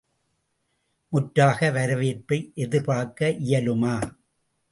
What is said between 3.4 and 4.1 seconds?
இயலுமா?